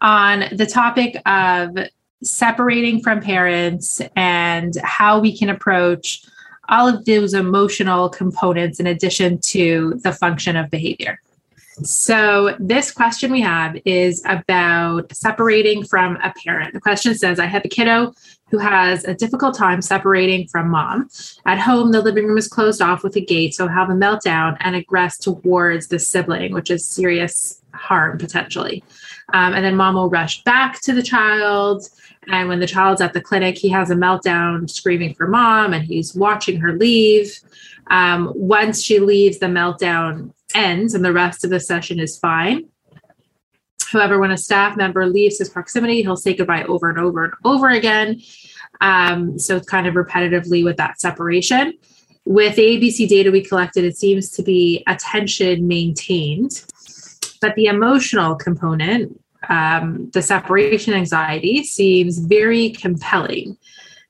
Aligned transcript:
on 0.00 0.44
the 0.52 0.66
topic 0.66 1.16
of 1.26 1.76
separating 2.22 3.00
from 3.00 3.20
parents 3.20 4.00
and 4.16 4.74
how 4.82 5.18
we 5.20 5.36
can 5.36 5.48
approach 5.48 6.24
all 6.68 6.88
of 6.88 7.04
those 7.04 7.34
emotional 7.34 8.08
components 8.08 8.78
in 8.80 8.86
addition 8.86 9.38
to 9.38 9.98
the 10.02 10.12
function 10.12 10.56
of 10.56 10.70
behavior. 10.70 11.18
So, 11.84 12.56
this 12.58 12.90
question 12.90 13.30
we 13.30 13.40
have 13.40 13.76
is 13.84 14.20
about 14.26 15.14
separating 15.14 15.84
from 15.84 16.16
a 16.16 16.34
parent. 16.44 16.74
The 16.74 16.80
question 16.80 17.14
says 17.14 17.38
I 17.38 17.46
have 17.46 17.64
a 17.64 17.68
kiddo 17.68 18.14
who 18.50 18.58
has 18.58 19.04
a 19.04 19.14
difficult 19.14 19.56
time 19.56 19.80
separating 19.80 20.48
from 20.48 20.70
mom. 20.70 21.08
At 21.46 21.60
home, 21.60 21.92
the 21.92 22.02
living 22.02 22.26
room 22.26 22.38
is 22.38 22.48
closed 22.48 22.82
off 22.82 23.04
with 23.04 23.14
a 23.16 23.20
gate, 23.20 23.54
so 23.54 23.68
have 23.68 23.90
a 23.90 23.94
meltdown 23.94 24.56
and 24.60 24.74
aggress 24.74 25.20
towards 25.20 25.86
the 25.86 26.00
sibling, 26.00 26.52
which 26.52 26.70
is 26.70 26.86
serious 26.86 27.62
harm 27.88 28.18
potentially. 28.18 28.84
Um, 29.32 29.54
and 29.54 29.64
then 29.64 29.76
mom 29.76 29.94
will 29.94 30.10
rush 30.10 30.42
back 30.44 30.80
to 30.82 30.92
the 30.92 31.02
child. 31.02 31.88
And 32.28 32.48
when 32.48 32.60
the 32.60 32.66
child's 32.66 33.00
at 33.00 33.14
the 33.14 33.20
clinic, 33.20 33.56
he 33.56 33.70
has 33.70 33.90
a 33.90 33.94
meltdown 33.94 34.68
screaming 34.68 35.14
for 35.14 35.26
mom 35.26 35.72
and 35.72 35.84
he's 35.84 36.14
watching 36.14 36.60
her 36.60 36.72
leave. 36.74 37.38
Um, 37.90 38.32
once 38.36 38.82
she 38.82 39.00
leaves, 39.00 39.38
the 39.38 39.46
meltdown 39.46 40.32
ends 40.54 40.94
and 40.94 41.04
the 41.04 41.12
rest 41.12 41.44
of 41.44 41.50
the 41.50 41.60
session 41.60 41.98
is 41.98 42.18
fine. 42.18 42.68
However, 43.90 44.18
when 44.18 44.30
a 44.30 44.36
staff 44.36 44.76
member 44.76 45.06
leaves 45.06 45.38
his 45.38 45.48
proximity, 45.48 46.02
he'll 46.02 46.16
say 46.16 46.34
goodbye 46.34 46.64
over 46.64 46.90
and 46.90 46.98
over 46.98 47.24
and 47.24 47.32
over 47.44 47.68
again. 47.70 48.20
Um, 48.82 49.38
so 49.38 49.56
it's 49.56 49.66
kind 49.66 49.86
of 49.86 49.94
repetitively 49.94 50.62
with 50.62 50.76
that 50.76 51.00
separation. 51.00 51.72
With 52.26 52.56
the 52.56 52.62
ABC 52.62 53.08
data 53.08 53.30
we 53.30 53.42
collected, 53.42 53.84
it 53.84 53.96
seems 53.96 54.28
to 54.32 54.42
be 54.42 54.84
attention 54.86 55.66
maintained 55.66 56.62
but 57.40 57.54
the 57.54 57.66
emotional 57.66 58.34
component, 58.36 59.18
um, 59.48 60.10
the 60.12 60.22
separation 60.22 60.94
anxiety, 60.94 61.62
seems 61.64 62.18
very 62.18 62.70
compelling. 62.70 63.56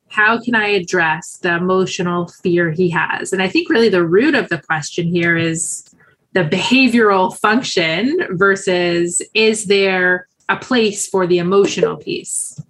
How 0.09 0.41
can 0.41 0.55
I 0.55 0.69
address 0.69 1.39
the 1.39 1.55
emotional 1.57 2.29
fear 2.29 2.71
he 2.71 2.89
has? 2.91 3.33
And 3.33 3.43
I 3.43 3.49
think 3.49 3.69
really 3.69 3.89
the 3.89 4.07
root 4.07 4.35
of 4.35 4.49
the 4.49 4.59
question 4.59 5.09
here 5.09 5.37
is 5.37 5.85
the 6.33 6.45
behavioral 6.45 7.37
function 7.37 8.19
versus 8.31 9.23
is 9.35 9.67
there 9.67 10.29
a 10.49 10.57
place 10.57 11.07
for 11.07 11.27
the 11.27 11.39
emotional 11.39 11.97
piece? 11.97 12.61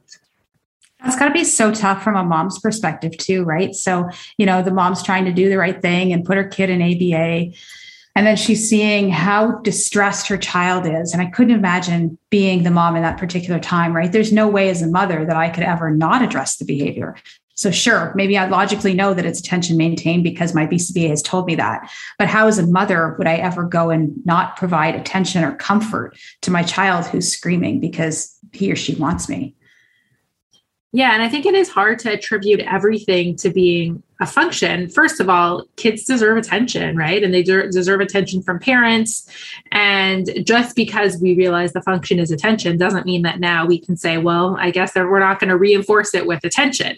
That's 1.00 1.16
got 1.16 1.28
to 1.28 1.34
be 1.34 1.44
so 1.44 1.72
tough 1.72 2.02
from 2.02 2.16
a 2.16 2.24
mom's 2.24 2.58
perspective, 2.58 3.16
too, 3.16 3.44
right? 3.44 3.72
So, 3.74 4.08
you 4.36 4.46
know, 4.46 4.62
the 4.62 4.72
mom's 4.72 5.02
trying 5.02 5.24
to 5.26 5.32
do 5.32 5.48
the 5.48 5.58
right 5.58 5.80
thing 5.80 6.12
and 6.12 6.24
put 6.24 6.36
her 6.36 6.44
kid 6.44 6.70
in 6.70 6.82
ABA 6.82 7.54
and 8.18 8.26
then 8.26 8.34
she's 8.34 8.68
seeing 8.68 9.10
how 9.10 9.60
distressed 9.60 10.26
her 10.26 10.36
child 10.36 10.88
is. 10.88 11.12
And 11.12 11.22
I 11.22 11.26
couldn't 11.26 11.54
imagine 11.54 12.18
being 12.30 12.64
the 12.64 12.70
mom 12.72 12.96
in 12.96 13.02
that 13.02 13.16
particular 13.16 13.60
time, 13.60 13.94
right? 13.94 14.10
There's 14.10 14.32
no 14.32 14.48
way 14.48 14.70
as 14.70 14.82
a 14.82 14.88
mother 14.88 15.24
that 15.24 15.36
I 15.36 15.48
could 15.50 15.62
ever 15.62 15.92
not 15.92 16.20
address 16.20 16.56
the 16.56 16.64
behavior. 16.64 17.14
So, 17.54 17.70
sure, 17.70 18.12
maybe 18.16 18.36
I 18.36 18.48
logically 18.48 18.92
know 18.92 19.14
that 19.14 19.24
it's 19.24 19.38
attention 19.38 19.76
maintained 19.76 20.24
because 20.24 20.52
my 20.52 20.66
BCBA 20.66 21.10
has 21.10 21.22
told 21.22 21.46
me 21.46 21.54
that. 21.54 21.88
But 22.18 22.26
how, 22.26 22.48
as 22.48 22.58
a 22.58 22.66
mother, 22.66 23.14
would 23.18 23.28
I 23.28 23.36
ever 23.36 23.62
go 23.62 23.90
and 23.90 24.12
not 24.26 24.56
provide 24.56 24.96
attention 24.96 25.44
or 25.44 25.54
comfort 25.54 26.18
to 26.42 26.50
my 26.50 26.64
child 26.64 27.06
who's 27.06 27.30
screaming 27.30 27.78
because 27.78 28.36
he 28.52 28.72
or 28.72 28.76
she 28.76 28.96
wants 28.96 29.28
me? 29.28 29.54
Yeah, 30.92 31.12
and 31.12 31.22
I 31.22 31.28
think 31.28 31.44
it 31.44 31.54
is 31.54 31.68
hard 31.68 31.98
to 32.00 32.12
attribute 32.12 32.60
everything 32.60 33.36
to 33.36 33.50
being 33.50 34.02
a 34.20 34.26
function. 34.26 34.88
First 34.88 35.20
of 35.20 35.28
all, 35.28 35.66
kids 35.76 36.04
deserve 36.04 36.38
attention, 36.38 36.96
right? 36.96 37.22
And 37.22 37.32
they 37.32 37.42
de- 37.42 37.68
deserve 37.68 38.00
attention 38.00 38.42
from 38.42 38.58
parents. 38.58 39.30
And 39.70 40.30
just 40.44 40.74
because 40.74 41.18
we 41.18 41.36
realize 41.36 41.74
the 41.74 41.82
function 41.82 42.18
is 42.18 42.30
attention 42.30 42.78
doesn't 42.78 43.04
mean 43.04 43.20
that 43.22 43.38
now 43.38 43.66
we 43.66 43.78
can 43.78 43.98
say, 43.98 44.16
well, 44.16 44.56
I 44.58 44.70
guess 44.70 44.94
that 44.94 45.04
we're 45.04 45.20
not 45.20 45.40
going 45.40 45.50
to 45.50 45.58
reinforce 45.58 46.14
it 46.14 46.26
with 46.26 46.42
attention, 46.42 46.96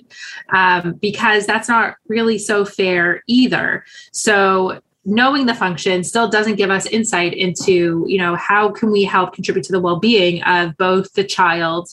um, 0.50 0.92
because 0.94 1.44
that's 1.44 1.68
not 1.68 1.96
really 2.06 2.38
so 2.38 2.64
fair 2.64 3.24
either. 3.26 3.84
So 4.12 4.80
knowing 5.04 5.46
the 5.46 5.54
function 5.54 6.04
still 6.04 6.28
doesn't 6.28 6.56
give 6.56 6.70
us 6.70 6.86
insight 6.86 7.32
into 7.32 8.04
you 8.06 8.18
know 8.18 8.36
how 8.36 8.68
can 8.70 8.90
we 8.92 9.02
help 9.02 9.32
contribute 9.32 9.64
to 9.64 9.72
the 9.72 9.80
well-being 9.80 10.42
of 10.42 10.76
both 10.76 11.10
the 11.14 11.24
child 11.24 11.88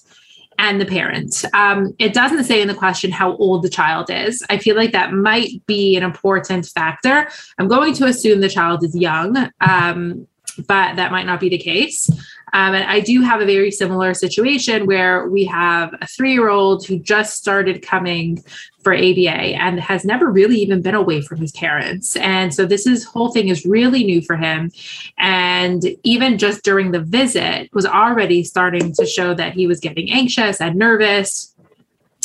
and 0.57 0.81
the 0.81 0.85
parent. 0.85 1.45
Um, 1.53 1.93
it 1.99 2.13
doesn't 2.13 2.43
say 2.45 2.61
in 2.61 2.67
the 2.67 2.73
question 2.73 3.11
how 3.11 3.35
old 3.37 3.63
the 3.63 3.69
child 3.69 4.09
is. 4.09 4.43
I 4.49 4.57
feel 4.57 4.75
like 4.75 4.91
that 4.91 5.13
might 5.13 5.65
be 5.65 5.95
an 5.95 6.03
important 6.03 6.65
factor. 6.65 7.29
I'm 7.57 7.67
going 7.67 7.93
to 7.95 8.05
assume 8.05 8.41
the 8.41 8.49
child 8.49 8.83
is 8.83 8.95
young, 8.95 9.49
um, 9.61 10.27
but 10.67 10.95
that 10.95 11.11
might 11.11 11.25
not 11.25 11.39
be 11.39 11.49
the 11.49 11.57
case. 11.57 12.09
Um, 12.53 12.75
and 12.75 12.85
I 12.85 13.01
do 13.01 13.21
have 13.21 13.41
a 13.41 13.45
very 13.45 13.71
similar 13.71 14.13
situation 14.13 14.85
where 14.85 15.27
we 15.27 15.45
have 15.45 15.93
a 16.01 16.07
three 16.07 16.33
year 16.33 16.49
old 16.49 16.85
who 16.85 16.97
just 16.97 17.35
started 17.35 17.81
coming 17.81 18.43
for 18.83 18.93
ABA 18.93 19.29
and 19.29 19.81
has 19.81 20.05
never 20.05 20.31
really 20.31 20.57
even 20.57 20.81
been 20.81 20.95
away 20.95 21.21
from 21.21 21.39
his 21.39 21.51
parents. 21.51 22.15
And 22.15 22.53
so 22.53 22.65
this 22.65 22.87
is 22.87 23.03
whole 23.03 23.31
thing 23.31 23.49
is 23.49 23.65
really 23.65 24.05
new 24.05 24.21
for 24.21 24.37
him. 24.37 24.71
And 25.17 25.83
even 26.03 26.37
just 26.37 26.63
during 26.63 26.91
the 26.91 27.01
visit 27.01 27.69
was 27.73 27.85
already 27.85 28.45
starting 28.45 28.93
to 28.93 29.05
show 29.05 29.33
that 29.33 29.53
he 29.53 29.67
was 29.67 29.81
getting 29.81 30.09
anxious 30.09 30.61
and 30.61 30.77
nervous. 30.77 31.53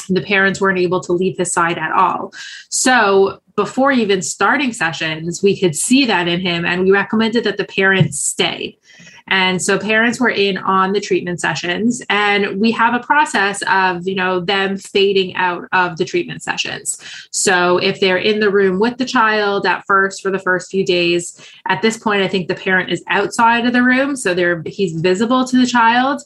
The 0.08 0.22
parents 0.22 0.60
weren't 0.60 0.78
able 0.78 1.00
to 1.00 1.12
leave 1.12 1.36
his 1.36 1.52
side 1.52 1.78
at 1.78 1.90
all. 1.90 2.32
So 2.68 3.40
before 3.56 3.90
even 3.90 4.22
starting 4.22 4.72
sessions, 4.72 5.42
we 5.42 5.58
could 5.58 5.74
see 5.74 6.06
that 6.06 6.28
in 6.28 6.40
him 6.40 6.64
and 6.64 6.84
we 6.84 6.92
recommended 6.92 7.42
that 7.44 7.56
the 7.56 7.64
parents 7.64 8.20
stay. 8.20 8.78
And 9.28 9.62
so 9.62 9.78
parents 9.78 10.20
were 10.20 10.30
in 10.30 10.58
on 10.58 10.92
the 10.92 11.00
treatment 11.00 11.40
sessions 11.40 12.02
and 12.10 12.60
we 12.60 12.70
have 12.72 12.94
a 12.94 13.00
process 13.00 13.62
of, 13.68 14.06
you 14.06 14.14
know, 14.14 14.40
them 14.40 14.76
fading 14.76 15.34
out 15.36 15.68
of 15.72 15.96
the 15.96 16.04
treatment 16.04 16.42
sessions. 16.42 16.98
So 17.30 17.78
if 17.78 18.00
they're 18.00 18.16
in 18.16 18.40
the 18.40 18.50
room 18.50 18.78
with 18.78 18.98
the 18.98 19.04
child 19.04 19.66
at 19.66 19.84
first 19.86 20.22
for 20.22 20.30
the 20.30 20.38
first 20.38 20.70
few 20.70 20.84
days, 20.84 21.40
at 21.66 21.82
this 21.82 21.96
point 21.96 22.22
I 22.22 22.28
think 22.28 22.48
the 22.48 22.54
parent 22.54 22.90
is 22.90 23.02
outside 23.08 23.66
of 23.66 23.72
the 23.72 23.82
room 23.82 24.16
so 24.16 24.34
they're 24.34 24.62
he's 24.66 25.00
visible 25.00 25.44
to 25.46 25.58
the 25.58 25.66
child, 25.66 26.22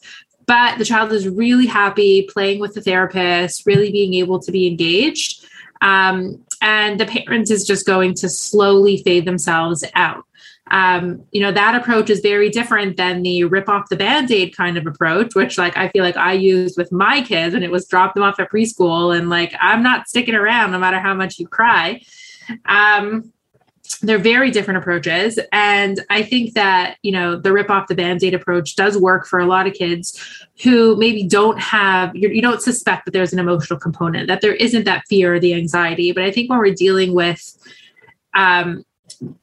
but 0.46 0.78
the 0.78 0.84
child 0.84 1.12
is 1.12 1.28
really 1.28 1.66
happy 1.66 2.28
playing 2.32 2.60
with 2.60 2.74
the 2.74 2.80
therapist, 2.82 3.66
really 3.66 3.90
being 3.90 4.14
able 4.14 4.38
to 4.40 4.52
be 4.52 4.66
engaged. 4.66 5.44
Um, 5.82 6.42
and 6.62 6.98
the 6.98 7.06
parent 7.06 7.50
is 7.50 7.66
just 7.66 7.86
going 7.86 8.14
to 8.14 8.28
slowly 8.28 9.02
fade 9.02 9.24
themselves 9.24 9.84
out. 9.94 10.24
Um, 10.70 11.24
you 11.30 11.40
know, 11.40 11.52
that 11.52 11.74
approach 11.76 12.10
is 12.10 12.20
very 12.20 12.50
different 12.50 12.96
than 12.96 13.22
the 13.22 13.44
rip 13.44 13.68
off 13.68 13.88
the 13.88 13.96
band 13.96 14.30
aid 14.30 14.56
kind 14.56 14.76
of 14.76 14.86
approach, 14.86 15.34
which 15.34 15.58
like 15.58 15.76
I 15.76 15.88
feel 15.90 16.02
like 16.02 16.16
I 16.16 16.32
used 16.32 16.76
with 16.76 16.90
my 16.90 17.22
kids 17.22 17.54
when 17.54 17.62
it 17.62 17.70
was 17.70 17.86
drop 17.86 18.14
them 18.14 18.24
off 18.24 18.40
at 18.40 18.50
preschool 18.50 19.16
and 19.16 19.30
like 19.30 19.54
I'm 19.60 19.82
not 19.82 20.08
sticking 20.08 20.34
around 20.34 20.72
no 20.72 20.78
matter 20.78 20.98
how 20.98 21.14
much 21.14 21.38
you 21.38 21.46
cry. 21.46 22.02
Um, 22.64 23.32
they're 24.02 24.18
very 24.18 24.50
different 24.50 24.78
approaches. 24.78 25.38
And 25.52 26.04
I 26.10 26.22
think 26.22 26.54
that, 26.54 26.96
you 27.02 27.12
know, 27.12 27.36
the 27.36 27.52
rip 27.52 27.70
off 27.70 27.86
the 27.88 27.94
band 27.94 28.22
aid 28.24 28.34
approach 28.34 28.76
does 28.76 28.98
work 28.98 29.26
for 29.26 29.38
a 29.38 29.46
lot 29.46 29.66
of 29.66 29.74
kids 29.74 30.20
who 30.62 30.96
maybe 30.96 31.22
don't 31.22 31.60
have, 31.60 32.14
you 32.14 32.42
don't 32.42 32.60
suspect 32.60 33.04
that 33.04 33.12
there's 33.12 33.32
an 33.32 33.38
emotional 33.38 33.78
component, 33.78 34.26
that 34.28 34.40
there 34.40 34.54
isn't 34.54 34.84
that 34.84 35.04
fear 35.08 35.34
or 35.34 35.40
the 35.40 35.54
anxiety. 35.54 36.12
But 36.12 36.24
I 36.24 36.30
think 36.30 36.50
when 36.50 36.58
we're 36.58 36.74
dealing 36.74 37.14
with, 37.14 37.56
um, 38.34 38.84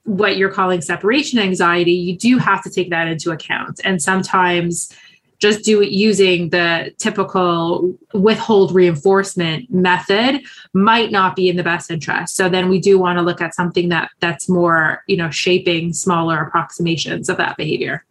what 0.04 0.38
you're 0.38 0.52
calling 0.52 0.82
separation 0.82 1.40
anxiety, 1.40 1.94
you 1.94 2.18
do 2.18 2.38
have 2.38 2.64
to 2.64 2.70
take 2.70 2.90
that 2.90 3.08
into 3.08 3.32
account. 3.32 3.80
And 3.84 4.02
sometimes 4.02 4.94
just 5.44 5.66
do 5.66 5.82
it 5.82 5.90
using 5.90 6.50
the 6.52 6.94
typical 7.00 7.94
withhold 8.14 8.74
reinforcement 8.74 9.70
method 9.70 10.42
might 10.72 11.12
not 11.12 11.36
be 11.36 11.50
in 11.50 11.58
the 11.58 11.64
best 11.64 11.92
interest 11.92 12.38
so 12.38 12.48
then 12.48 12.70
we 12.70 12.80
do 12.80 12.98
want 12.98 13.18
to 13.18 13.22
look 13.22 13.42
at 13.42 13.54
something 13.54 13.90
that 13.90 14.10
that's 14.22 14.48
more 14.48 15.04
you 15.08 15.18
know 15.18 15.30
shaping 15.30 15.92
smaller 15.92 16.40
approximations 16.42 17.28
of 17.28 17.36
that 17.36 17.58
behavior 17.58 18.06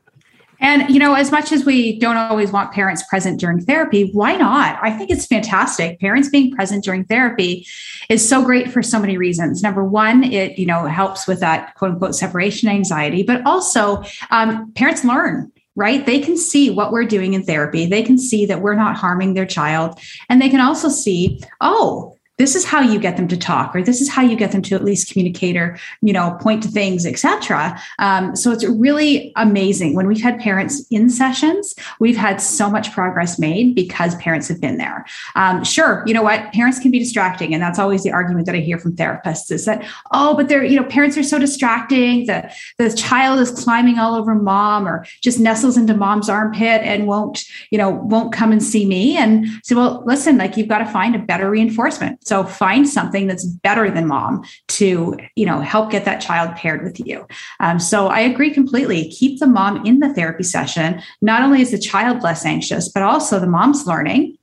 and, 0.62 0.88
you 0.88 1.00
know, 1.00 1.14
as 1.14 1.32
much 1.32 1.50
as 1.50 1.64
we 1.64 1.98
don't 1.98 2.16
always 2.16 2.52
want 2.52 2.72
parents 2.72 3.02
present 3.02 3.40
during 3.40 3.60
therapy, 3.60 4.10
why 4.12 4.36
not? 4.36 4.78
I 4.80 4.92
think 4.92 5.10
it's 5.10 5.26
fantastic. 5.26 5.98
Parents 5.98 6.28
being 6.28 6.52
present 6.52 6.84
during 6.84 7.04
therapy 7.04 7.66
is 8.08 8.26
so 8.26 8.44
great 8.44 8.70
for 8.70 8.80
so 8.80 9.00
many 9.00 9.18
reasons. 9.18 9.62
Number 9.62 9.84
one, 9.84 10.22
it, 10.22 10.58
you 10.58 10.66
know, 10.66 10.86
helps 10.86 11.26
with 11.26 11.40
that 11.40 11.74
quote 11.74 11.90
unquote 11.90 12.14
separation 12.14 12.68
anxiety, 12.68 13.24
but 13.24 13.44
also 13.44 14.04
um, 14.30 14.72
parents 14.72 15.04
learn 15.04 15.50
right? 15.74 16.04
They 16.04 16.20
can 16.20 16.36
see 16.36 16.68
what 16.68 16.92
we're 16.92 17.06
doing 17.06 17.32
in 17.32 17.44
therapy. 17.44 17.86
They 17.86 18.02
can 18.02 18.18
see 18.18 18.44
that 18.44 18.60
we're 18.60 18.74
not 18.74 18.94
harming 18.94 19.32
their 19.32 19.46
child. 19.46 19.98
And 20.28 20.40
they 20.40 20.50
can 20.50 20.60
also 20.60 20.90
see, 20.90 21.40
oh, 21.62 22.18
this 22.38 22.56
is 22.56 22.64
how 22.64 22.80
you 22.80 22.98
get 22.98 23.16
them 23.16 23.28
to 23.28 23.36
talk 23.36 23.74
or 23.76 23.82
this 23.82 24.00
is 24.00 24.08
how 24.08 24.22
you 24.22 24.36
get 24.36 24.52
them 24.52 24.62
to 24.62 24.74
at 24.74 24.84
least 24.84 25.10
communicate 25.12 25.56
or 25.56 25.78
you 26.00 26.12
know 26.12 26.36
point 26.40 26.62
to 26.62 26.68
things 26.68 27.04
etc 27.06 27.78
um, 27.98 28.34
so 28.34 28.50
it's 28.50 28.64
really 28.64 29.32
amazing. 29.36 29.94
When 29.94 30.06
we've 30.06 30.22
had 30.22 30.38
parents 30.40 30.84
in 30.90 31.10
sessions 31.10 31.74
we've 32.00 32.16
had 32.16 32.40
so 32.40 32.70
much 32.70 32.92
progress 32.92 33.38
made 33.38 33.74
because 33.74 34.14
parents 34.16 34.48
have 34.48 34.60
been 34.60 34.78
there. 34.78 35.04
Um, 35.34 35.64
sure 35.64 36.02
you 36.06 36.14
know 36.14 36.22
what? 36.22 36.52
Parents 36.52 36.78
can 36.78 36.90
be 36.90 36.98
distracting 36.98 37.54
and 37.54 37.62
that's 37.62 37.78
always 37.78 38.02
the 38.02 38.12
argument 38.12 38.46
that 38.46 38.54
i 38.54 38.58
hear 38.58 38.78
from 38.78 38.94
therapists 38.94 39.50
is 39.50 39.64
that 39.64 39.86
oh 40.10 40.34
but 40.36 40.48
they're 40.48 40.64
you 40.64 40.76
know 40.76 40.84
parents 40.84 41.16
are 41.16 41.22
so 41.22 41.38
distracting. 41.38 42.26
The 42.26 42.52
the 42.78 42.92
child 42.94 43.40
is 43.40 43.50
climbing 43.50 43.98
all 43.98 44.14
over 44.14 44.34
mom 44.34 44.88
or 44.88 45.06
just 45.22 45.38
nestles 45.38 45.76
into 45.76 45.94
mom's 45.94 46.28
armpit 46.28 46.82
and 46.82 47.06
won't 47.06 47.44
you 47.70 47.78
know 47.78 47.90
won't 47.90 48.32
come 48.32 48.52
and 48.52 48.62
see 48.62 48.86
me. 48.86 49.16
And 49.16 49.46
so 49.62 49.76
well 49.76 50.02
listen 50.06 50.38
like 50.38 50.56
you've 50.56 50.68
got 50.68 50.78
to 50.78 50.86
find 50.86 51.14
a 51.14 51.18
better 51.18 51.50
reinforcement 51.50 52.21
so 52.24 52.44
find 52.44 52.88
something 52.88 53.26
that's 53.26 53.44
better 53.44 53.90
than 53.90 54.06
mom 54.06 54.44
to, 54.68 55.16
you 55.36 55.46
know, 55.46 55.60
help 55.60 55.90
get 55.90 56.04
that 56.04 56.20
child 56.20 56.54
paired 56.56 56.82
with 56.82 57.00
you. 57.04 57.26
Um, 57.60 57.78
so 57.78 58.08
I 58.08 58.20
agree 58.20 58.50
completely. 58.50 59.08
Keep 59.08 59.40
the 59.40 59.46
mom 59.46 59.84
in 59.84 59.98
the 59.98 60.12
therapy 60.14 60.44
session. 60.44 61.02
Not 61.20 61.42
only 61.42 61.60
is 61.62 61.70
the 61.70 61.78
child 61.78 62.22
less 62.22 62.44
anxious, 62.44 62.88
but 62.88 63.02
also 63.02 63.38
the 63.38 63.46
mom's 63.46 63.86
learning. 63.86 64.38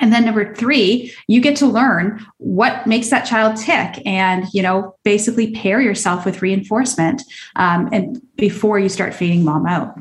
And 0.00 0.12
then 0.12 0.24
number 0.24 0.54
three, 0.54 1.12
you 1.26 1.40
get 1.40 1.56
to 1.56 1.66
learn 1.66 2.24
what 2.36 2.86
makes 2.86 3.10
that 3.10 3.26
child 3.26 3.56
tick, 3.56 4.00
and 4.06 4.46
you 4.52 4.62
know, 4.62 4.94
basically 5.02 5.52
pair 5.52 5.80
yourself 5.80 6.24
with 6.24 6.40
reinforcement, 6.40 7.22
um, 7.56 7.88
and 7.92 8.22
before 8.36 8.78
you 8.78 8.88
start 8.88 9.12
fading 9.12 9.44
mom 9.44 9.66
out. 9.66 10.00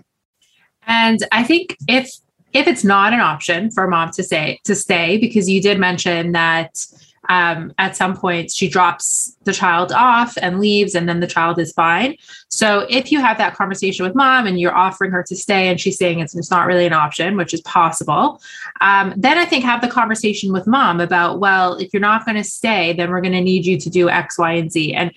And 0.85 1.19
I 1.31 1.43
think 1.43 1.75
if 1.87 2.11
if 2.53 2.67
it's 2.67 2.83
not 2.83 3.13
an 3.13 3.19
option 3.19 3.71
for 3.71 3.87
mom 3.87 4.11
to 4.11 4.23
say 4.23 4.59
to 4.65 4.75
stay, 4.75 5.17
because 5.17 5.49
you 5.49 5.61
did 5.61 5.79
mention 5.79 6.31
that 6.31 6.85
um, 7.29 7.73
at 7.77 7.95
some 7.95 8.15
point 8.15 8.51
she 8.51 8.67
drops 8.67 9.35
the 9.43 9.53
child 9.53 9.91
off 9.91 10.37
and 10.41 10.59
leaves 10.59 10.95
and 10.95 11.07
then 11.07 11.19
the 11.19 11.27
child 11.27 11.59
is 11.59 11.71
fine. 11.73 12.15
So 12.49 12.85
if 12.89 13.11
you 13.11 13.19
have 13.19 13.37
that 13.37 13.55
conversation 13.55 14.05
with 14.05 14.15
mom 14.15 14.47
and 14.47 14.59
you're 14.59 14.75
offering 14.75 15.11
her 15.11 15.23
to 15.23 15.35
stay 15.35 15.67
and 15.67 15.79
she's 15.79 15.97
saying 15.97 16.19
it's, 16.19 16.35
it's 16.35 16.51
not 16.51 16.67
really 16.67 16.85
an 16.85 16.93
option 16.93 17.37
which 17.37 17.53
is 17.53 17.61
possible 17.61 18.41
um, 18.81 19.13
then 19.17 19.37
i 19.37 19.45
think 19.45 19.63
have 19.63 19.81
the 19.81 19.87
conversation 19.87 20.51
with 20.51 20.67
mom 20.67 20.99
about 20.99 21.39
well 21.39 21.75
if 21.75 21.93
you're 21.93 22.01
not 22.01 22.25
going 22.25 22.35
to 22.37 22.43
stay 22.43 22.93
then 22.93 23.09
we're 23.09 23.21
going 23.21 23.33
to 23.33 23.41
need 23.41 23.65
you 23.65 23.77
to 23.77 23.89
do 23.89 24.09
x 24.09 24.37
y 24.37 24.53
and 24.53 24.71
z. 24.71 24.93
And 24.93 25.11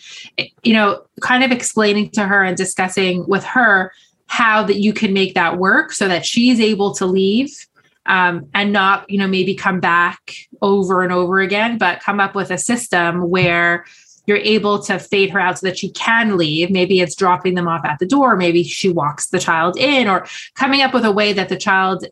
you 0.63 0.73
know 0.73 1.03
kind 1.21 1.45
of 1.45 1.53
explaining 1.53 2.11
to 2.11 2.27
her 2.27 2.43
and 2.43 2.57
discussing 2.57 3.27
with 3.29 3.45
her 3.45 3.93
how 4.27 4.63
that 4.63 4.79
you 4.79 4.93
can 4.93 5.13
make 5.13 5.35
that 5.35 5.59
work 5.59 5.93
so 5.93 6.07
that 6.07 6.25
she's 6.25 6.61
able 6.61 6.95
to 6.95 7.05
leave 7.05 7.67
um, 8.11 8.51
and 8.55 8.73
not, 8.73 9.09
you 9.09 9.19
know, 9.19 9.29
maybe 9.29 9.55
come 9.55 9.79
back 9.79 10.35
over 10.61 11.03
and 11.03 11.13
over 11.13 11.39
again, 11.39 11.79
but 11.79 12.01
come 12.01 12.19
up 12.19 12.35
with 12.35 12.51
a 12.51 12.59
system 12.59 13.31
where 13.31 13.87
you're 14.27 14.39
able 14.39 14.81
to 14.81 14.99
fade 14.99 15.31
her 15.31 15.39
out 15.39 15.61
so 15.61 15.67
that 15.69 15.79
she 15.79 15.93
can 15.93 16.37
leave. 16.37 16.71
Maybe 16.71 17.01
it's 17.01 17.15
dropping 17.15 17.55
them 17.55 17.69
off 17.69 17.85
at 17.85 18.01
the 18.01 18.07
door. 18.07 18.37
Maybe 18.37 18.65
she 18.65 18.89
walks 18.89 19.29
the 19.29 19.39
child 19.39 19.79
in 19.79 20.09
or 20.09 20.27
coming 20.57 20.83
up 20.83 20.93
with 20.93 21.05
a 21.05 21.13
way 21.13 21.33
that 21.33 21.49
the 21.49 21.57
child 21.57 22.05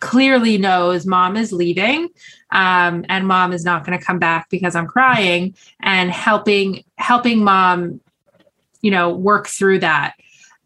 clearly 0.00 0.58
knows 0.58 1.06
mom 1.06 1.36
is 1.36 1.52
leaving 1.52 2.08
um, 2.50 3.04
and 3.08 3.28
mom 3.28 3.52
is 3.52 3.64
not 3.64 3.86
going 3.86 3.96
to 3.96 4.04
come 4.04 4.18
back 4.18 4.50
because 4.50 4.74
I'm 4.74 4.88
crying 4.88 5.54
and 5.80 6.10
helping 6.10 6.84
helping 6.98 7.42
mom 7.42 8.00
you 8.82 8.90
know 8.90 9.14
work 9.14 9.46
through 9.46 9.78
that 9.78 10.14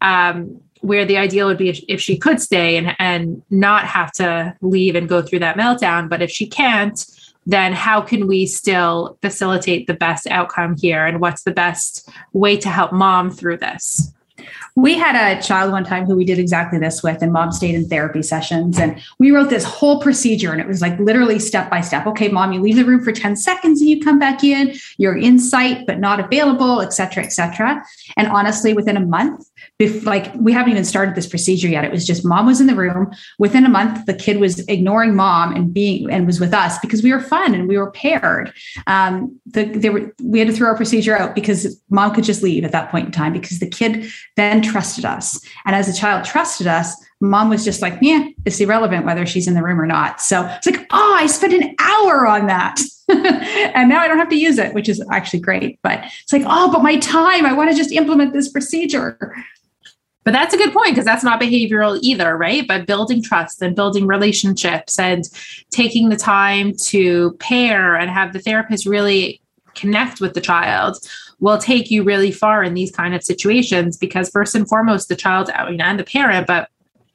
um, 0.01 0.59
where 0.81 1.05
the 1.05 1.17
ideal 1.17 1.47
would 1.47 1.57
be 1.57 1.69
if, 1.69 1.83
if 1.87 2.01
she 2.01 2.17
could 2.17 2.41
stay 2.41 2.77
and, 2.77 2.95
and 2.99 3.41
not 3.49 3.85
have 3.85 4.11
to 4.11 4.55
leave 4.61 4.95
and 4.95 5.07
go 5.07 5.21
through 5.21 5.39
that 5.39 5.57
meltdown. 5.57 6.09
But 6.09 6.21
if 6.21 6.29
she 6.29 6.47
can't, 6.47 7.05
then 7.45 7.73
how 7.73 8.01
can 8.01 8.27
we 8.27 8.45
still 8.45 9.17
facilitate 9.21 9.87
the 9.87 9.93
best 9.93 10.27
outcome 10.27 10.75
here? 10.77 11.05
And 11.05 11.19
what's 11.19 11.43
the 11.43 11.51
best 11.51 12.09
way 12.33 12.57
to 12.57 12.69
help 12.69 12.93
mom 12.93 13.31
through 13.31 13.57
this? 13.57 14.13
We 14.75 14.97
had 14.97 15.15
a 15.15 15.41
child 15.41 15.71
one 15.71 15.83
time 15.83 16.05
who 16.05 16.15
we 16.15 16.23
did 16.23 16.39
exactly 16.39 16.79
this 16.79 17.03
with, 17.03 17.21
and 17.21 17.33
mom 17.33 17.51
stayed 17.51 17.75
in 17.75 17.87
therapy 17.87 18.23
sessions. 18.23 18.79
And 18.79 19.01
we 19.19 19.31
wrote 19.31 19.49
this 19.49 19.65
whole 19.65 19.99
procedure, 20.01 20.51
and 20.51 20.61
it 20.61 20.67
was 20.67 20.81
like 20.81 20.97
literally 20.99 21.39
step 21.39 21.69
by 21.69 21.81
step. 21.81 22.07
Okay, 22.07 22.29
mom, 22.29 22.53
you 22.53 22.61
leave 22.61 22.77
the 22.77 22.85
room 22.85 23.03
for 23.03 23.11
10 23.11 23.35
seconds 23.35 23.81
and 23.81 23.89
you 23.89 24.01
come 24.01 24.17
back 24.17 24.43
in. 24.43 24.73
You're 24.97 25.17
in 25.17 25.39
sight, 25.39 25.85
but 25.85 25.99
not 25.99 26.19
available, 26.19 26.81
et 26.81 26.93
cetera, 26.93 27.23
et 27.23 27.29
cetera. 27.29 27.83
And 28.15 28.27
honestly, 28.29 28.73
within 28.73 28.95
a 28.95 29.05
month, 29.05 29.50
like 30.03 30.33
we 30.35 30.53
haven't 30.53 30.71
even 30.71 30.85
started 30.85 31.15
this 31.15 31.27
procedure 31.27 31.67
yet. 31.67 31.83
It 31.83 31.91
was 31.91 32.05
just 32.05 32.25
mom 32.25 32.45
was 32.45 32.61
in 32.61 32.67
the 32.67 32.75
room. 32.75 33.11
Within 33.39 33.65
a 33.65 33.69
month, 33.69 34.05
the 34.05 34.13
kid 34.13 34.39
was 34.39 34.59
ignoring 34.67 35.15
mom 35.15 35.55
and 35.55 35.73
being 35.73 36.09
and 36.09 36.27
was 36.27 36.39
with 36.39 36.53
us 36.53 36.77
because 36.79 37.01
we 37.01 37.11
were 37.11 37.19
fun 37.19 37.53
and 37.53 37.67
we 37.67 37.77
were 37.77 37.91
paired. 37.91 38.53
Um, 38.87 39.39
the, 39.45 39.65
they 39.65 39.89
were 39.89 40.13
we 40.21 40.39
had 40.39 40.47
to 40.47 40.53
throw 40.53 40.69
our 40.69 40.77
procedure 40.77 41.17
out 41.17 41.35
because 41.35 41.81
mom 41.89 42.13
could 42.13 42.23
just 42.23 42.43
leave 42.43 42.63
at 42.63 42.71
that 42.71 42.91
point 42.91 43.07
in 43.07 43.11
time 43.11 43.33
because 43.33 43.59
the 43.59 43.69
kid 43.69 44.11
then 44.35 44.61
trusted 44.61 45.05
us. 45.05 45.43
And 45.65 45.75
as 45.75 45.87
the 45.87 45.93
child 45.93 46.25
trusted 46.25 46.67
us, 46.67 46.95
mom 47.21 47.49
was 47.49 47.63
just 47.63 47.81
like, 47.81 47.97
yeah, 48.01 48.27
it's 48.45 48.59
irrelevant 48.59 49.05
whether 49.05 49.25
she's 49.25 49.47
in 49.47 49.53
the 49.53 49.63
room 49.63 49.79
or 49.79 49.85
not. 49.85 50.19
So 50.19 50.45
it's 50.45 50.65
like, 50.65 50.85
oh, 50.91 51.15
I 51.17 51.27
spent 51.27 51.53
an 51.53 51.75
hour 51.79 52.25
on 52.25 52.47
that. 52.47 52.79
and 53.09 53.89
now 53.89 53.99
I 53.99 54.07
don't 54.07 54.17
have 54.17 54.29
to 54.29 54.35
use 54.35 54.57
it, 54.57 54.73
which 54.73 54.89
is 54.89 55.03
actually 55.11 55.39
great. 55.39 55.79
But 55.83 56.03
it's 56.23 56.33
like, 56.33 56.43
oh, 56.45 56.71
but 56.71 56.81
my 56.81 56.97
time, 56.97 57.45
I 57.45 57.53
want 57.53 57.69
to 57.69 57.77
just 57.77 57.91
implement 57.91 58.33
this 58.33 58.49
procedure. 58.49 59.35
But 60.23 60.31
that's 60.31 60.53
a 60.53 60.57
good 60.57 60.73
point 60.73 60.91
because 60.91 61.05
that's 61.05 61.23
not 61.23 61.41
behavioral 61.41 61.99
either, 62.01 62.37
right? 62.37 62.67
But 62.67 62.85
building 62.85 63.23
trust 63.23 63.61
and 63.61 63.75
building 63.75 64.05
relationships 64.05 64.99
and 64.99 65.23
taking 65.71 66.09
the 66.09 66.15
time 66.15 66.73
to 66.85 67.31
pair 67.39 67.95
and 67.95 68.09
have 68.09 68.33
the 68.33 68.39
therapist 68.39 68.85
really 68.85 69.41
connect 69.73 70.21
with 70.21 70.33
the 70.33 70.41
child 70.41 70.97
will 71.39 71.57
take 71.57 71.89
you 71.89 72.03
really 72.03 72.31
far 72.31 72.63
in 72.63 72.73
these 72.73 72.91
kind 72.91 73.15
of 73.15 73.23
situations 73.23 73.97
because 73.97 74.29
first 74.29 74.53
and 74.53 74.67
foremost 74.67 75.07
the 75.07 75.15
child 75.15 75.49
I 75.49 75.71
mean, 75.71 75.81
and 75.81 75.97
the 75.97 76.03
parent 76.03 76.45
but 76.45 76.69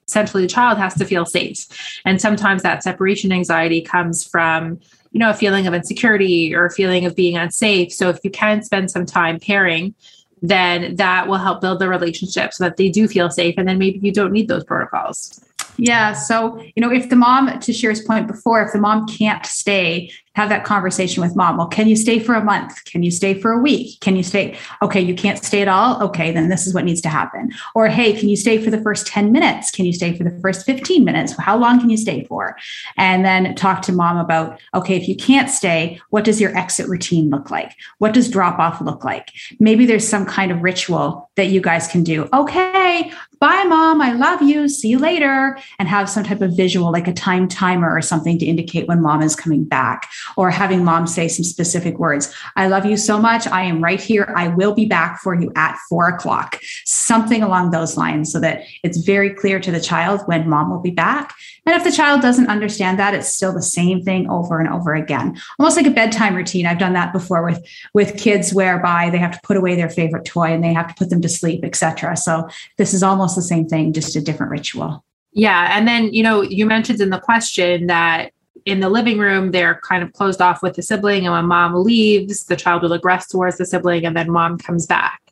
essentially 0.07 0.43
the 0.43 0.49
child 0.49 0.79
has 0.79 0.95
to 0.95 1.05
feel 1.05 1.27
safe. 1.27 1.67
And 2.05 2.21
sometimes 2.21 2.63
that 2.63 2.83
separation 2.83 3.33
anxiety 3.33 3.81
comes 3.81 4.27
from 4.27 4.81
you 5.13 5.21
know 5.21 5.31
a 5.31 5.35
feeling 5.35 5.67
of 5.67 5.75
insecurity 5.75 6.55
or 6.55 6.67
a 6.67 6.71
feeling 6.71 7.07
of 7.07 7.17
being 7.17 7.37
unsafe. 7.37 7.93
So 7.93 8.09
if 8.09 8.19
you 8.23 8.31
can 8.31 8.63
spend 8.63 8.91
some 8.91 9.07
time 9.07 9.41
pairing 9.41 9.95
then 10.43 10.97
that 10.97 11.29
will 11.29 11.39
help 11.39 11.61
build 11.61 11.79
the 11.79 11.89
relationship 11.89 12.53
so 12.53 12.65
that 12.65 12.77
they 12.77 12.89
do 12.89 13.09
feel 13.09 13.31
safe. 13.31 13.55
And 13.57 13.69
then 13.69 13.79
maybe 13.79 13.99
you 14.01 14.13
don't 14.13 14.33
need 14.33 14.49
those 14.49 14.65
protocols. 14.65 15.43
Yeah. 15.79 16.13
So, 16.13 16.59
you 16.75 16.81
know, 16.81 16.91
if 16.91 17.11
the 17.11 17.17
mom, 17.17 17.59
to 17.61 17.73
Shira's 17.73 18.03
point 18.03 18.27
before, 18.27 18.63
if 18.63 18.73
the 18.73 18.79
mom 18.79 19.07
can't 19.07 19.45
stay, 19.45 20.11
have 20.37 20.50
that 20.50 20.64
conversation 20.64 21.23
with 21.23 21.35
mom. 21.35 21.57
Well, 21.57 21.66
can 21.66 21.88
you 21.88 21.97
stay 21.97 22.19
for 22.19 22.35
a 22.35 22.45
month? 22.45 22.85
Can 22.85 23.02
you 23.02 23.11
stay 23.11 23.33
for 23.40 23.52
a 23.52 23.59
week? 23.59 23.99
Can 24.00 24.16
you 24.16 24.23
stay? 24.23 24.57
Okay, 24.83 25.00
you 25.00 25.14
can't 25.14 25.43
stay 25.43 25.62
at 25.62 25.69
all. 25.69 26.02
Okay, 26.02 26.31
then 26.31 26.50
this 26.50 26.66
is 26.66 26.75
what 26.75 26.85
needs 26.85 27.00
to 27.00 27.09
happen. 27.09 27.50
Or, 27.75 27.88
hey, 27.88 28.12
can 28.12 28.28
you 28.28 28.37
stay 28.37 28.62
for 28.62 28.71
the 28.71 28.81
first 28.83 29.07
10 29.07 29.33
minutes? 29.33 29.71
Can 29.71 29.87
you 29.87 29.95
stay 29.95 30.14
for 30.14 30.25
the 30.25 30.38
first 30.40 30.66
15 30.66 31.05
minutes? 31.05 31.35
How 31.38 31.57
long 31.57 31.81
can 31.81 31.88
you 31.88 31.97
stay 31.97 32.25
for? 32.25 32.55
And 32.99 33.25
then 33.25 33.55
talk 33.55 33.81
to 33.83 33.93
mom 33.93 34.19
about, 34.19 34.61
okay, 34.75 34.95
if 34.95 35.09
you 35.09 35.16
can't 35.16 35.49
stay, 35.49 36.00
what 36.11 36.25
does 36.25 36.38
your 36.38 36.55
exit 36.55 36.87
routine 36.87 37.31
look 37.31 37.50
like? 37.50 37.75
What 37.97 38.12
does 38.12 38.31
drop 38.31 38.59
off 38.59 38.83
look 38.83 39.05
like? 39.05 39.33
Maybe 39.59 39.87
there's 39.87 40.07
some 40.07 40.26
kind 40.26 40.52
of 40.52 40.62
ritual 40.62 41.31
that 41.37 41.47
you 41.47 41.62
guys 41.62 41.88
can 41.88 42.02
do. 42.02 42.28
Okay, 42.35 43.11
bye, 43.40 43.64
mom. 43.64 44.02
I 44.02 44.12
love 44.12 44.43
you. 44.43 44.69
See 44.69 44.88
you 44.88 44.99
later. 44.99 45.59
And 45.78 45.88
have 45.88 46.11
some 46.11 46.25
type 46.25 46.43
of 46.43 46.57
visual, 46.57 46.93
like 46.93 47.09
a 47.09 47.12
time 47.12 47.49
timer 47.49 47.90
or 47.90 48.02
something 48.02 48.38
to 48.38 48.47
indicate 48.47 48.87
when 48.87 49.02
mom 49.02 49.23
is 49.23 49.37
coming 49.37 49.64
back, 49.64 50.09
or 50.37 50.50
having 50.50 50.85
mom 50.85 51.06
say 51.06 51.28
some 51.28 51.45
specific 51.45 51.99
words. 51.99 52.33
I 52.56 52.68
love 52.68 52.87
you 52.87 52.97
so 52.97 53.18
much. 53.18 53.47
I 53.47 53.62
am 53.62 53.83
right 53.83 54.00
here. 54.00 54.33
I 54.37 54.49
will 54.49 54.75
be 54.75 54.87
back 54.87 55.21
for 55.21 55.35
you 55.35 55.52
at 55.56 55.76
four 55.88 56.09
o'clock. 56.09 56.61
Something 56.85 57.42
along 57.42 57.71
those 57.71 57.97
lines 57.97 58.33
so 58.33 58.40
that 58.40 58.62
it's 58.83 58.99
very 58.99 59.30
clear 59.30 59.61
to 59.61 59.71
the 59.71 59.80
child 59.80 60.23
when 60.26 60.49
mom 60.49 60.71
will 60.71 60.80
be 60.80 60.90
back. 60.90 61.35
And 61.66 61.75
if 61.75 61.85
the 61.85 61.92
child 61.92 62.23
doesn't 62.23 62.49
understand 62.49 62.99
that, 62.99 63.14
it's 63.14 63.28
still 63.28 63.52
the 63.52 63.62
same 63.62 64.02
thing 64.02 64.30
over 64.30 64.61
and 64.61 64.68
over 64.68 64.95
again. 64.95 65.37
Almost 65.59 65.76
like 65.76 65.87
a 65.87 65.90
bedtime 65.90 66.35
routine. 66.35 66.66
I've 66.66 66.78
done 66.78 66.92
that 66.92 67.12
before 67.12 67.45
with, 67.45 67.64
with 67.92 68.18
kids 68.18 68.54
whereby 68.54 69.11
they 69.11 69.18
have 69.18 69.33
to 69.33 69.40
put 69.42 69.56
away 69.56 69.75
their 69.75 69.90
favorite 69.90 70.25
toy 70.25 70.52
and 70.52 70.62
they 70.62 70.73
have 70.73 70.88
to 70.88 70.95
put 70.95 71.11
them 71.11 71.21
to 71.23 71.28
sleep, 71.28 71.64
etc. 71.64 72.16
So 72.16 72.49
this 72.76 72.95
is 72.95 73.02
almost 73.02 73.37
the 73.37 73.42
same 73.42 73.68
thing, 73.68 73.92
just 73.92 74.16
a 74.16 74.21
different 74.21 74.52
ritual. 74.52 75.04
Yeah. 75.33 75.76
And 75.76 75.87
then, 75.87 76.14
you 76.14 76.23
know, 76.23 76.40
you 76.40 76.64
mentioned 76.64 77.00
in 77.00 77.11
the 77.11 77.21
question 77.21 77.88
that 77.88 78.33
in 78.66 78.80
the 78.80 78.88
living 78.88 79.18
room, 79.18 79.52
they're 79.52 79.80
kind 79.82 80.02
of 80.02 80.12
closed 80.12 80.42
off 80.42 80.62
with 80.62 80.75
the 80.75 80.82
sibling. 80.82 81.25
And 81.25 81.32
when 81.32 81.46
mom 81.46 81.85
leaves, 81.85 82.44
the 82.44 82.56
child 82.56 82.82
will 82.82 82.99
aggress 82.99 83.28
towards 83.28 83.56
the 83.56 83.64
sibling 83.64 84.04
and 84.04 84.16
then 84.16 84.30
mom 84.30 84.58
comes 84.58 84.87
back. 84.87 85.23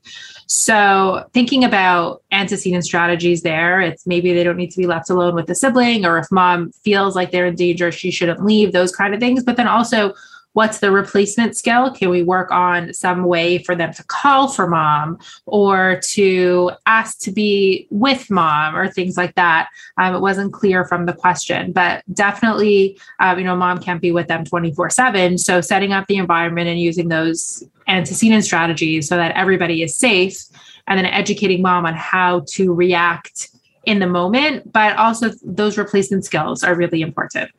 So, 0.47 1.29
thinking 1.33 1.65
about 1.65 2.23
antecedent 2.31 2.85
strategies 2.85 3.43
there, 3.43 3.81
it's 3.81 4.07
maybe 4.07 4.33
they 4.33 4.45
don't 4.45 4.59
need 4.59 4.71
to 4.73 4.79
be 4.79 4.87
left 4.87 5.09
alone 5.09 5.35
with 5.35 5.47
the 5.47 5.55
sibling, 5.55 6.05
or 6.05 6.19
if 6.19 6.31
mom 6.31 6.71
feels 6.85 7.17
like 7.17 7.31
they're 7.31 7.47
in 7.47 7.55
danger, 7.55 7.91
she 7.91 8.11
shouldn't 8.11 8.45
leave, 8.45 8.73
those 8.73 8.95
kind 8.95 9.15
of 9.15 9.21
things. 9.21 9.43
But 9.43 9.57
then 9.57 9.67
also, 9.67 10.13
what's 10.55 10.79
the 10.79 10.91
replacement 10.91 11.57
skill? 11.57 11.93
Can 11.93 12.09
we 12.09 12.23
work 12.23 12.51
on 12.51 12.93
some 12.95 13.25
way 13.25 13.59
for 13.59 13.75
them 13.75 13.93
to 13.93 14.05
call 14.05 14.49
for 14.49 14.67
mom 14.67 15.19
or 15.47 16.01
to 16.11 16.71
ask 16.87 17.19
to 17.21 17.33
be 17.33 17.87
with 17.91 18.31
mom 18.31 18.75
or 18.75 18.89
things 18.89 19.17
like 19.17 19.35
that? 19.35 19.69
Um, 19.99 20.15
it 20.15 20.21
wasn't 20.21 20.53
clear 20.53 20.85
from 20.85 21.07
the 21.07 21.13
question, 21.13 21.73
but 21.73 22.03
definitely, 22.15 22.99
uh, 23.21 23.35
you 23.37 23.45
know, 23.45 23.57
mom 23.57 23.79
can't 23.79 24.01
be 24.01 24.13
with 24.13 24.29
them 24.29 24.45
24 24.45 24.91
7. 24.91 25.39
So 25.39 25.61
setting 25.61 25.93
up 25.93 26.07
the 26.07 26.17
environment 26.17 26.69
and 26.69 26.81
using 26.81 27.09
those 27.09 27.63
antecedent 27.89 28.45
strategies 28.45 29.09
so 29.09 29.17
that 29.17 29.37
everybody 29.37 29.83
is 29.83 29.95
safe 29.97 30.45
and 30.87 30.99
then 30.99 31.07
educating 31.07 31.63
mom 31.63 31.85
on 31.85 31.95
how 31.95 32.45
to 32.47 32.73
react 32.73 33.51
in 33.85 33.99
the 33.99 34.07
moment, 34.07 34.73
but 34.73 34.97
also 34.97 35.31
those 35.43 35.77
replacement 35.77 36.25
skills 36.25 36.63
are 36.63 36.75
really 36.75 37.03
important. 37.03 37.51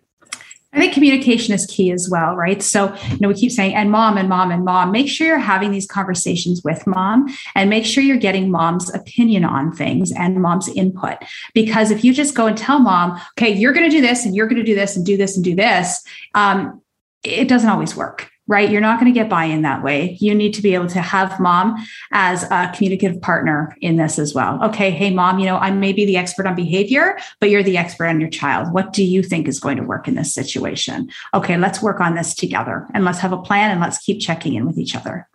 I 0.75 0.79
think 0.79 0.93
communication 0.93 1.53
is 1.53 1.65
key 1.67 1.91
as 1.91 2.09
well, 2.09 2.35
right? 2.35 2.61
So, 2.61 2.93
you 3.09 3.17
know, 3.21 3.29
we 3.29 3.33
keep 3.33 3.51
saying, 3.51 3.73
and 3.75 3.89
mom, 3.89 4.17
and 4.17 4.27
mom, 4.27 4.51
and 4.51 4.65
mom. 4.65 4.91
Make 4.91 5.07
sure 5.07 5.25
you're 5.25 5.37
having 5.37 5.71
these 5.71 5.87
conversations 5.87 6.61
with 6.65 6.85
mom 6.85 7.33
and 7.55 7.69
make 7.69 7.85
sure 7.85 8.03
you're 8.03 8.17
getting 8.17 8.51
mom's 8.51 8.93
opinion 8.93 9.45
on 9.45 9.71
things 9.71 10.11
and 10.11 10.41
mom's 10.41 10.67
input. 10.67 11.17
Because 11.53 11.91
if 11.91 12.03
you 12.03 12.13
just 12.13 12.35
go 12.35 12.47
and 12.47 12.57
tell 12.57 12.79
mom, 12.79 13.19
okay, 13.37 13.53
you're 13.53 13.71
going 13.71 13.89
to 13.89 13.95
do 13.95 14.01
this 14.01 14.25
and 14.25 14.35
you're 14.35 14.47
going 14.47 14.59
to 14.59 14.63
do 14.63 14.75
this 14.75 14.97
and 14.97 15.05
do 15.05 15.15
this 15.15 15.37
and 15.37 15.45
do 15.45 15.55
this, 15.55 16.03
um, 16.33 16.81
it 17.23 17.47
doesn't 17.47 17.69
always 17.69 17.95
work 17.95 18.29
right? 18.47 18.69
You're 18.69 18.81
not 18.81 18.99
going 18.99 19.11
to 19.11 19.19
get 19.19 19.29
buy 19.29 19.45
in 19.45 19.63
that 19.63 19.83
way. 19.83 20.17
You 20.19 20.35
need 20.35 20.53
to 20.53 20.61
be 20.61 20.75
able 20.75 20.87
to 20.87 21.01
have 21.01 21.39
mom 21.39 21.75
as 22.11 22.43
a 22.43 22.71
communicative 22.75 23.21
partner 23.21 23.75
in 23.81 23.95
this 23.95 24.19
as 24.19 24.33
well. 24.33 24.63
Okay, 24.65 24.91
hey, 24.91 25.11
mom, 25.11 25.39
you 25.39 25.45
know, 25.45 25.57
I 25.57 25.71
may 25.71 25.93
be 25.93 26.05
the 26.05 26.17
expert 26.17 26.45
on 26.45 26.55
behavior, 26.55 27.17
but 27.39 27.49
you're 27.49 27.63
the 27.63 27.77
expert 27.77 28.05
on 28.05 28.19
your 28.19 28.29
child. 28.29 28.71
What 28.71 28.93
do 28.93 29.03
you 29.03 29.23
think 29.23 29.47
is 29.47 29.59
going 29.59 29.77
to 29.77 29.83
work 29.83 30.07
in 30.07 30.15
this 30.15 30.33
situation? 30.33 31.09
Okay, 31.33 31.57
let's 31.57 31.81
work 31.81 31.99
on 31.99 32.15
this 32.15 32.35
together 32.35 32.87
and 32.93 33.03
let's 33.03 33.19
have 33.19 33.33
a 33.33 33.41
plan 33.41 33.71
and 33.71 33.81
let's 33.81 33.97
keep 33.97 34.21
checking 34.21 34.53
in 34.53 34.65
with 34.65 34.77
each 34.77 34.95
other. 34.95 35.27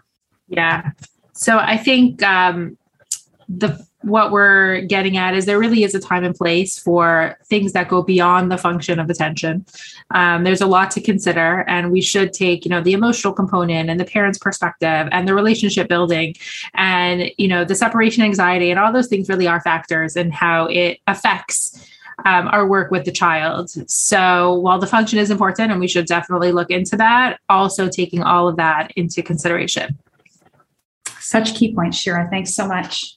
Yeah. 0.48 0.90
So 1.32 1.58
I 1.58 1.76
think 1.76 2.22
um, 2.22 2.76
the 3.48 3.84
what 4.02 4.32
we're 4.32 4.80
getting 4.82 5.16
at 5.16 5.34
is 5.34 5.44
there 5.44 5.58
really 5.58 5.84
is 5.84 5.94
a 5.94 6.00
time 6.00 6.24
and 6.24 6.34
place 6.34 6.78
for 6.78 7.36
things 7.44 7.72
that 7.72 7.88
go 7.88 8.02
beyond 8.02 8.50
the 8.50 8.56
function 8.56 8.98
of 8.98 9.10
attention. 9.10 9.66
Um, 10.12 10.44
there's 10.44 10.62
a 10.62 10.66
lot 10.66 10.90
to 10.92 11.00
consider, 11.00 11.64
and 11.68 11.90
we 11.90 12.00
should 12.00 12.32
take, 12.32 12.64
you 12.64 12.70
know, 12.70 12.80
the 12.80 12.94
emotional 12.94 13.32
component 13.32 13.90
and 13.90 14.00
the 14.00 14.04
parent's 14.04 14.38
perspective 14.38 15.08
and 15.12 15.28
the 15.28 15.34
relationship 15.34 15.88
building, 15.88 16.34
and 16.74 17.30
you 17.36 17.48
know, 17.48 17.64
the 17.64 17.74
separation 17.74 18.22
anxiety 18.24 18.70
and 18.70 18.80
all 18.80 18.92
those 18.92 19.08
things 19.08 19.28
really 19.28 19.46
are 19.46 19.60
factors 19.60 20.16
in 20.16 20.30
how 20.30 20.66
it 20.66 20.98
affects. 21.06 21.86
Um, 22.26 22.48
our 22.48 22.68
work 22.68 22.90
with 22.90 23.06
the 23.06 23.12
child. 23.12 23.70
So 23.90 24.58
while 24.58 24.78
the 24.78 24.86
function 24.86 25.18
is 25.18 25.30
important 25.30 25.72
and 25.72 25.80
we 25.80 25.88
should 25.88 26.04
definitely 26.04 26.52
look 26.52 26.68
into 26.68 26.94
that, 26.98 27.40
also 27.48 27.88
taking 27.88 28.22
all 28.22 28.46
of 28.46 28.56
that 28.56 28.92
into 28.94 29.22
consideration. 29.22 29.98
Such 31.18 31.54
key 31.54 31.74
points, 31.74 31.96
Shira. 31.96 32.28
Thanks 32.30 32.54
so 32.54 32.68
much. 32.68 33.16